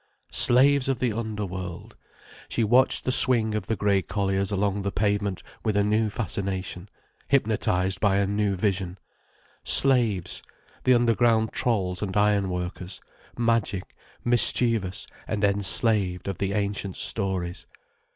[0.33, 1.95] Slaves of the underworld!
[2.49, 6.89] She watched the swing of the grey colliers along the pavement with a new fascination,
[7.27, 8.97] hypnotized by a new vision.
[9.63, 12.99] Slaves—the underground trolls and iron workers,
[13.37, 13.95] magic,
[14.25, 17.67] mischievous, and enslaved, of the ancient stories.